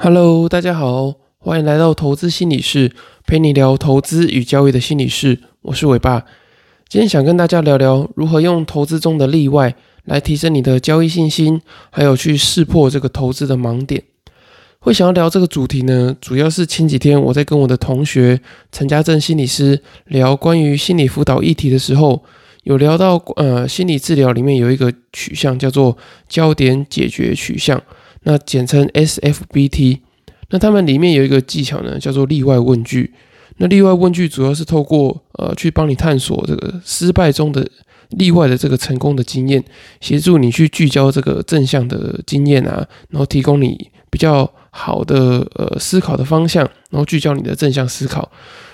[0.00, 2.92] Hello，大家好，欢迎来到投资心理室，
[3.26, 5.40] 陪你聊投资与交易的心理室。
[5.62, 6.24] 我是伟爸，
[6.88, 9.74] 今天想跟大家聊聊如何用投资中的例外
[10.04, 14.04] 来提升你的交易信心，还有去识破这个投资的盲点。
[14.78, 18.40] 会想要聊这个主题呢，主要是前几天我在跟我的同学
[18.70, 22.22] 陈家正心理师聊关于心理辅导议题的时候，
[22.62, 27.82] 有聊到呃心理治疗里面有一个取向叫做焦点解决取向。
[28.24, 30.00] 那简称 SFBT，
[30.50, 33.12] 那他们里面有一个技巧呢，叫做例外问句。
[33.58, 37.68] 那例外问句主要是透过呃去帮你探索这个失败中的
[38.10, 39.62] 例外的这个成功的经验，
[40.00, 48.30] 协助你去聚焦这个正向的经验啊，然后提供你比较好的呃思考的方向，然后聚焦你的正向思考。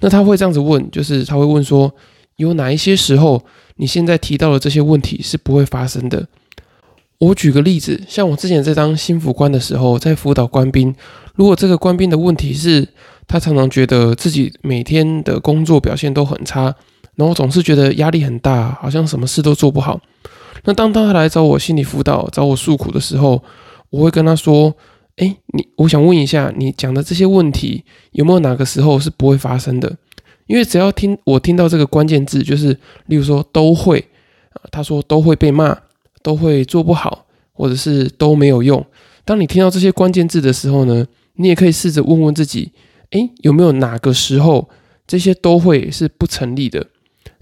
[0.00, 1.90] 那他会这样子问，就是他会问说，
[2.36, 3.42] 有哪一些时候
[3.76, 6.28] 你现在提到的这些问题是不会发生的？
[7.18, 10.94] 我举个例子，像我之前在当新辅官的时候，在辅导官兵，
[11.34, 12.86] 如果这个官兵的问题是，
[13.26, 16.74] 他常常觉得自己每天的工作表现都很差，
[17.14, 19.98] 然后总是觉得压力很大，好像什么事都做不好。
[20.64, 23.42] 那当他来找我心理辅导、找我诉苦的时候，
[23.88, 24.74] 我会跟他说
[25.16, 27.82] ：“哎，你，我想问一下，你讲的这些问题
[28.12, 29.96] 有没有哪个时候是不会发生的？
[30.46, 34.04] 因为只要听我听到这个关键字，就是例如说都会
[34.50, 35.74] 啊，他说都会被骂。”
[36.26, 38.84] 都会做不好，或者是都没有用。
[39.24, 42.72] 当你听到这些关键字的时候呢，你也可以试着问问自己：
[43.10, 44.68] 诶，有没有哪个时候
[45.06, 46.84] 这些都会是不成立的？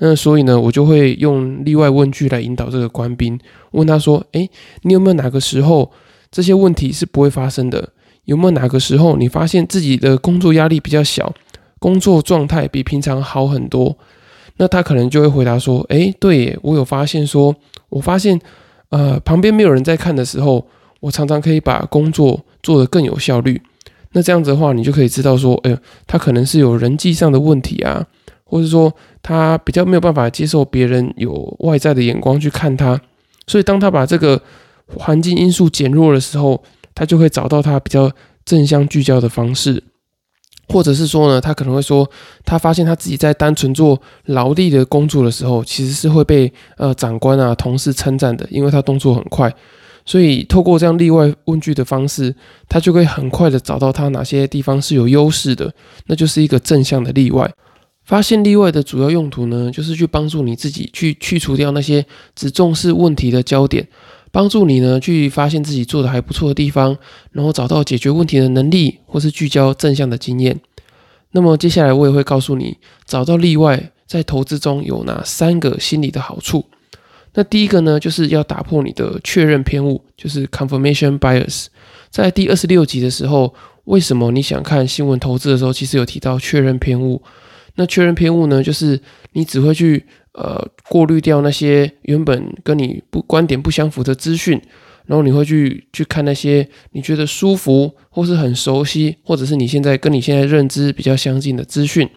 [0.00, 3.40] 那所以呢，我就会用例外问句来引导这个官兵，
[3.70, 4.50] 问他说：诶，
[4.82, 5.90] 你有没有哪个时候
[6.30, 7.88] 这些问题是不会发生的？
[8.26, 11.32] 有没有哪个时候你发现自己的工作压力比较小，
[11.78, 13.96] 工作状态比平常好很多？
[14.58, 17.56] 那他可能就会回答说：诶，对我有发现，说
[17.88, 18.38] 我发现。
[18.94, 20.64] 呃，旁边没有人在看的时候，
[21.00, 23.60] 我常常可以把工作做得更有效率。
[24.12, 28.06] 那这样子的话，你就可以知道说，哎，他可能是有人际上的问题啊，
[28.44, 33.00] 或者说他比较没有办法接受别人有外在的眼光去看他。
[33.48, 34.40] 所以，当他把这个
[34.96, 36.62] 环境因素减弱的时候，
[36.94, 38.08] 他就会找到他比较
[38.44, 39.82] 正向聚焦的方式。
[40.68, 42.08] 或者是说呢，他可能会说，
[42.44, 49.54] 他发现他自己在单纯做劳力的工作的时候，其实是会被呃长官啊、同事称赞的，因为他动作很快。
[50.06, 52.34] 所以透过这样例外问句的方式，
[52.68, 55.72] 他就可以很快的找到他哪些地方是有优势的，
[56.06, 57.50] 那就是一个正向的例外。
[58.04, 62.04] 发现例外的主要用途呢，就是去帮助你自己去去除掉那些
[62.34, 63.88] 只重视问题的焦点。
[64.34, 66.98] 帮助你呢去发现自己做的还不错的地方，
[67.30, 70.58] 然后找到解决问题的能力，或是聚焦正向的经验。
[71.30, 76.64] 那么接下来我也会告诉你，找到例外在投资中有哪三个心理的好处。
[77.34, 81.66] 那第一个呢，就是要打破你的确认偏误，就是 confirmation bias。
[82.10, 87.22] 在第二十六集的时候，为什么你想看新闻投资的时候，其实有提到确认偏误。
[87.76, 89.00] 那确认偏误呢，就是
[89.34, 90.04] 你只会去。
[90.34, 94.60] 呃，过滤掉那些原本跟你不观点不相符的资讯，
[95.06, 102.08] 然后你会去去看那些你觉得舒服或是很熟悉，或者是你现在跟你现在认知比较相近的资讯。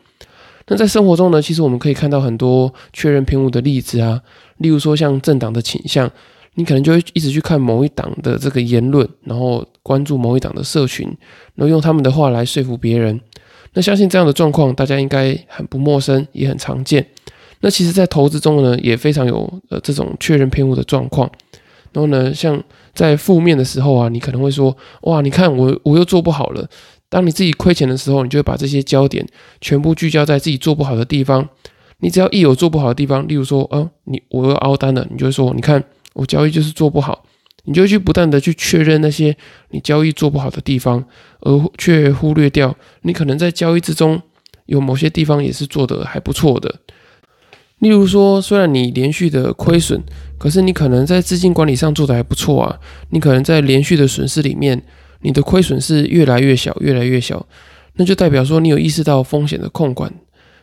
[0.67, 4.22] 那在生活中呢，其实我们可以看到很多确认偏误的例子啊，
[4.57, 6.11] 例如说像政党的倾向，
[6.55, 11.07] 你可能就会一直去看某一党的这个言论，然后关注某一党的社群，
[11.53, 13.22] 然后用他们的话来说服别人。
[13.73, 17.05] 那相信这样的状况，大家应该很不陌生，也很常见。
[17.62, 21.29] 那其实，在投资中呢，也非常有呃这种确认偏误的状况。
[21.94, 22.62] 然后呢，像
[22.94, 26.69] 在负面的时候啊，你可能会说：“哇，你看我我又做不好了。”
[27.09, 29.25] 当你自己亏钱的时候，你就会把这些焦点
[29.62, 31.47] 全部聚焦在自己做不好的地方。
[32.00, 37.23] 你只要一有做不好的地方，例如说，哦，你我又凹单了，你就会说：“你看我交易就是做不好。”
[37.69, 39.35] 你就去不断的去确认那些
[39.72, 41.03] 你交易做不好的地方，
[41.41, 44.22] 而却忽略掉你可能在交易之中
[44.67, 46.73] 有某些地方也是做的还不错的。
[47.79, 50.01] 例如说，虽然你连续的亏损，
[50.39, 52.79] 可是你可能在资金管理上做的还不错啊。
[53.11, 54.81] 你可能在连续的损失里面，
[55.21, 57.46] 你的亏损是越来越小，越来越小，
[57.97, 60.11] 那就代表说你有意识到风险的控管，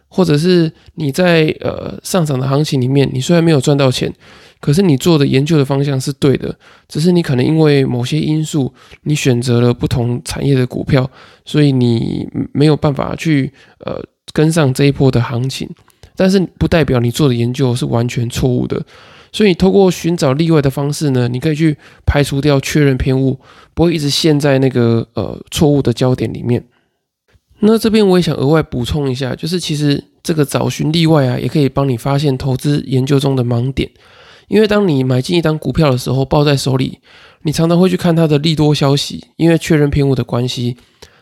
[0.08, 4.12] 或者是你在呃上涨的行情里面，你虽然没有赚到钱，
[4.60, 6.52] 可是你做的研究的方向是对的，
[6.88, 11.08] 只是你可能因为某些因素，你选择了不同产业的股票，
[11.44, 13.52] 所以你没有办法去
[13.84, 14.02] 呃
[14.32, 15.70] 跟上这一波的行情。
[16.16, 18.84] 但是不代表你做的研究是完全错误的，
[19.32, 21.76] 所以你透过寻找例外的方式呢，你可以去
[22.06, 23.38] 排除掉确认偏误，
[23.74, 26.64] 不会一直陷在那个呃错误的焦点里面。
[27.60, 33.90] 那这边我也想额外补充一下，就是其实这个找寻例外啊，也可以帮你发现投资研究中的盲点。
[34.48, 36.98] 因为当你买进一张股票的时候，抱在手里，
[37.42, 40.76] 你常常会去看它的利多消息，因为确认偏误的关系。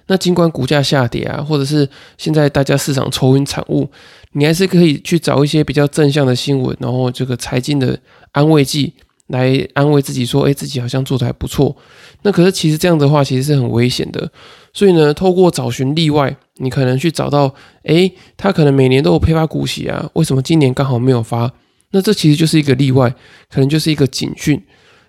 [0.08, 3.88] 那尽管股价下跌啊，或者是现在大家市场愁云惨雾，
[4.32, 7.98] 你还是可以去找一些比较正向的新闻，然后这个财经的
[8.32, 8.92] 安慰剂
[9.28, 11.76] 来安慰自己，说，哎，自己好像做的还不错。
[12.22, 14.30] 那可是其实这样的话，其实是很危险的。
[14.72, 21.52] 所以呢，透过找寻例外，你可能去找到，哎，他可能每年都有配发股息啊，为什么今年刚好没有发？
[21.90, 23.14] 那这其实就是一个例外，
[23.50, 24.62] 可能就是一个警讯。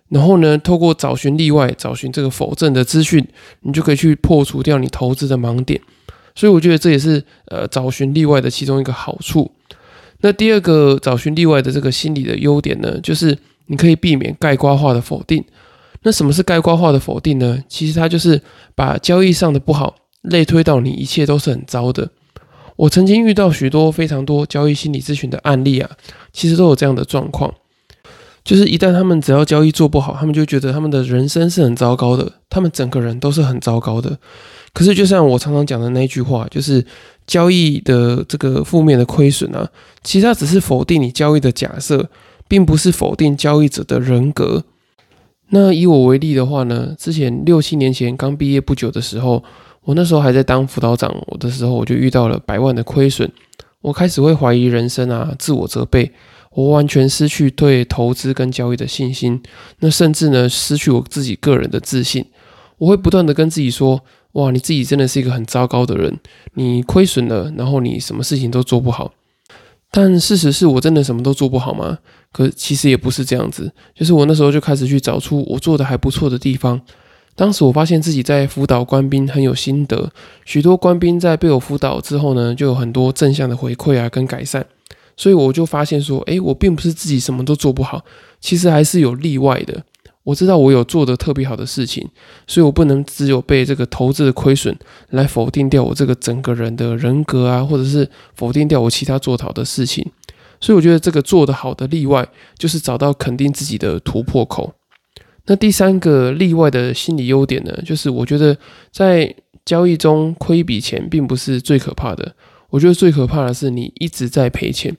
[0.10, 3.25] 然后呢，透过找寻例外，找寻这个否证的资讯，
[3.62, 5.80] 你就可以去破除掉你投资的盲点。
[6.36, 9.52] 所以我觉得这也是呃找寻例外的其中一个好处。
[10.22, 13.38] 那第二个找寻例外的这个心理的优点呢，就是
[13.68, 15.44] 你可以避免概括化的否定。
[16.04, 17.64] 那什么是概括化的否定呢？
[17.68, 18.42] 其实它就是
[18.76, 22.10] 把交易上的不好类推到你一切都是很糟的。
[22.76, 25.90] 我曾经遇到许多非常多交易心理咨询的案例啊，
[26.34, 27.54] 其实都有这样的状况，
[28.44, 34.18] 就是一旦他们只要交易做不好，他们就觉得他们的人生是很糟糕的，他们整个人都是很糟糕的。
[34.74, 36.84] 可是就像我常常讲的那句话，就是
[37.28, 39.70] 交易的这个负面的亏损啊，
[40.04, 42.10] 其实它只是否定你交易的假设，
[42.48, 44.64] 并不是否定交易者的人格。
[45.50, 49.44] 那以我为例的话呢，之前六七年前刚毕业不久的时候，
[49.84, 53.31] 我那时候还在当辅导长我的时候，我就遇到了百万的亏损，
[53.81, 56.12] 我开始会怀疑人生啊，自我责备，
[56.54, 59.40] 我完全失去对投资跟交易的信心，
[59.81, 62.25] 那甚至呢失去我自己个人的自信，
[62.80, 64.02] 我会不断的跟自己说，
[64.34, 66.20] 哇，你自己真的是一个很糟糕的人，
[66.54, 69.14] 你亏损了，然后你什么事情都做不好。
[69.92, 72.00] 但事实是我真的什么都做不好吗？
[72.32, 76.82] 可其实也不是这样子，就是我那时候就开始去找出我做的还不错的地方。
[77.36, 80.12] 当时我发现自己在辅导官兵很有心得，
[80.46, 84.66] 许多官兵在被我辅导之后呢，就有很多正向的回馈啊跟改善。
[85.16, 88.04] 所以我就发现说，诶，我并不是自己什么都做不好，
[88.42, 89.84] 其实还是有例外的。
[90.24, 92.08] 我知道我有做的特别好的事情，
[92.48, 94.74] 所以我不能只有被这个投资的亏损
[95.10, 100.10] 来否定掉我这个整个人的人格啊，或者是否定掉我其他做好的事情。
[100.62, 102.25] 所以我觉得这个做得好的例外，
[102.58, 104.74] 就是找到肯定自己的突破口。
[105.46, 108.58] 那第三个例外的心理优点呢，就是我觉得
[108.94, 109.36] 在
[109.66, 112.34] 交易中亏一笔钱并不是最可怕的，
[112.70, 114.96] 我觉得最可怕的是你一直在赔钱。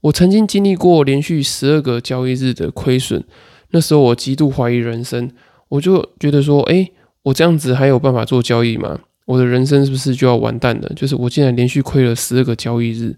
[0.00, 3.22] 我曾经经历过连续十二个交易日的亏损。
[3.70, 5.30] 那时候我极度怀疑人生，
[5.68, 6.88] 我就觉得说，哎，
[7.22, 8.98] 我这样子还有办法做交易吗？
[9.26, 10.90] 我的人生是不是就要完蛋了？
[10.96, 13.14] 就是我竟然连续亏了十二个交易日。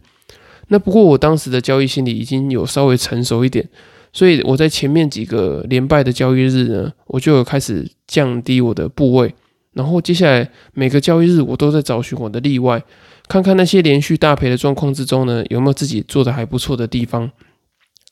[0.69, 3.69] 那不过我当时的交易心理已经有稍微成熟一点，
[4.13, 9.33] 所以我在前面几个连败的交易日呢，我就有开始降低我的部位，
[9.75, 12.83] 然后接下来每个交易日我都在找寻我的例外，
[13.29, 17.31] 看看那些连续大赔的状况之中呢，有没有自己做的还不错的地方。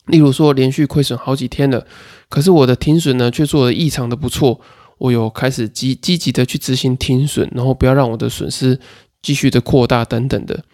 [0.08, 1.87] 例如说，连续亏损好几天了，
[2.28, 4.60] 可是我的停损呢却做得异常的不错。
[4.99, 8.81] 我有开始积积极的去执行停损，然后不要让我的损失
[9.22, 10.64] 继续的扩大等等的。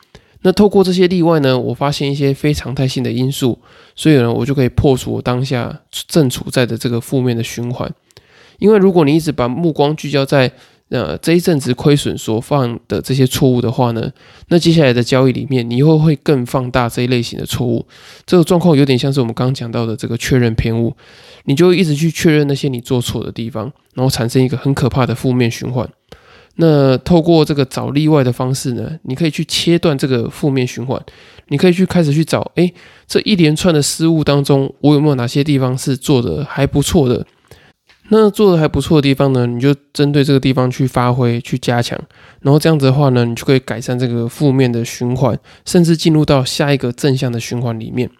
[0.41, 3.59] 那透过这些例外呢，我发现一些非常态性的因素，
[3.95, 7.93] 所以呢，我就可以破除我当下正处在的这个负面的循环。
[8.59, 10.51] 因为如果你一直把目光聚焦在
[10.91, 14.13] 呃，这一阵子亏损所犯的这些错误的话呢，
[14.49, 17.85] 那接下来的交易里面，你又会更放大这一类型的错误。
[18.27, 20.95] 这个状况有点像是我们刚刚讲到的这个确认偏误，
[21.45, 25.89] 你就一直去确认那些你做错的地方，然后产生一个很可怕的负面循环。
[26.57, 31.03] 那透过这个找例外的方式呢，你可以去切断这个负面循环，
[31.49, 32.73] 你可以去开始去找，哎，
[33.09, 37.27] 这一连串的失误当中，我有没有哪些地方是做的还不错的？
[38.11, 41.99] 那做的还不错的地方呢，你就针对这个地方去发挥、去加强，
[42.43, 48.11] 然后这样子的话呢，你就可以改善这个负面的循环，甚至进入到下一个正向的循环里面。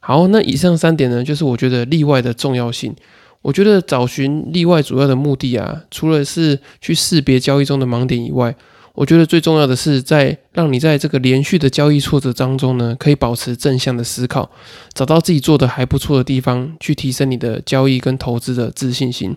[0.00, 2.94] 好，那以上三点呢，就是我觉得例外的重要性。
[3.42, 8.54] 我觉得找寻例外主要的目的啊，除了是去识别交易中的盲点以外，
[8.94, 14.50] 我觉得最重要的是，在让你在这个连续的交易挫折当中呢，可以保持正向的思考，
[14.92, 19.36] 找到自己做的还不错的地方，去提升你的交易跟投资的自信心。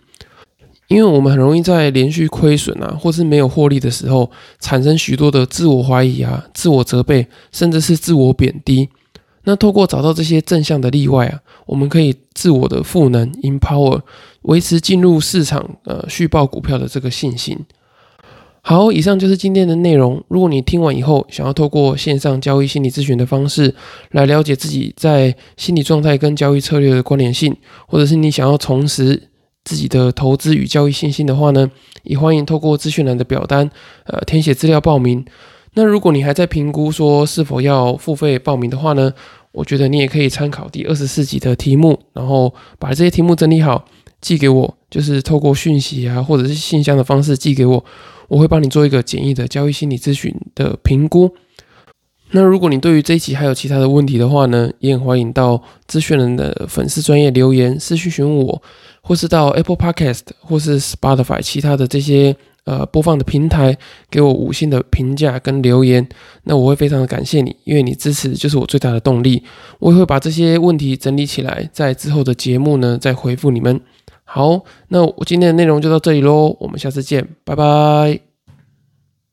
[0.87, 4.29] 因为我们很容易在连续亏损啊，或是没有获利的时候，
[4.59, 8.89] 产生许多的自我怀疑啊、自我责备，甚至是自我贬低。
[9.45, 14.01] 那透过找到这些正向的例外啊，我们可以自我的赋能 （empower），
[14.43, 17.57] 维持进入市场呃续报股票的这个信心。
[18.65, 20.23] 好，以上就是今天的内容。
[20.29, 23.75] 如果你听完以后，想要透过线上交易心理咨询的方式
[24.11, 27.53] 来了解自己在心理状态跟交易策略的关联性，
[27.87, 29.23] 或者是你想要重拾
[29.65, 31.69] 自己的投资与交易信心的话呢，
[32.03, 33.69] 也欢迎透过资讯栏的表单，
[34.05, 35.25] 呃，填写资料报名。
[35.73, 39.11] 那如果你还在评估说是否要付费报名的话呢，
[39.51, 43.83] 我觉得你也可以参考第二十四集的题目，然后把这些题目整理好，
[44.21, 47.83] 寄给我，就是透过讯息啊，或者是信箱的方式寄给我，
[48.27, 51.33] 我会帮你做一个简易的交易心理咨询的评估。
[52.29, 58.61] 那如果你对于这一集还有其他的问题的话呢，也很欢迎到资讯人的粉丝专业留言私讯询问我，
[59.01, 62.35] 或是到 Apple Podcast 或是 Spotify 其他的这些
[62.65, 63.75] 呃播放的平台
[64.11, 66.07] 给我五星的评价跟留言，
[66.43, 69.41] 那我会非常的感谢你，因为你支持就是我最大的动力。
[69.79, 73.81] 我也会把这些问题整理起来，在之后的节目呢再回复你们。
[74.33, 78.32] 好，那我今天的内容就到这里喽，我们下次见，拜拜。